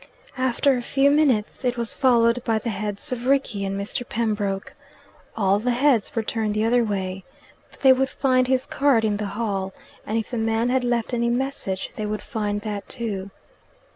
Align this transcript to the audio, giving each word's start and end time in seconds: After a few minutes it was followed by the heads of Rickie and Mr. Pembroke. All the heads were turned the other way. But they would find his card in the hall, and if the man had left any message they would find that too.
After 0.39 0.75
a 0.75 0.81
few 0.81 1.11
minutes 1.11 1.63
it 1.63 1.77
was 1.77 1.93
followed 1.93 2.43
by 2.43 2.57
the 2.57 2.71
heads 2.71 3.11
of 3.11 3.27
Rickie 3.27 3.63
and 3.63 3.79
Mr. 3.79 4.01
Pembroke. 4.09 4.73
All 5.37 5.59
the 5.59 5.69
heads 5.69 6.15
were 6.15 6.23
turned 6.23 6.55
the 6.55 6.63
other 6.65 6.83
way. 6.83 7.23
But 7.69 7.81
they 7.81 7.93
would 7.93 8.09
find 8.09 8.47
his 8.47 8.65
card 8.65 9.05
in 9.05 9.17
the 9.17 9.27
hall, 9.37 9.75
and 10.03 10.17
if 10.17 10.31
the 10.31 10.39
man 10.39 10.69
had 10.69 10.83
left 10.83 11.13
any 11.13 11.29
message 11.29 11.91
they 11.97 12.07
would 12.07 12.23
find 12.23 12.61
that 12.61 12.89
too. 12.89 13.29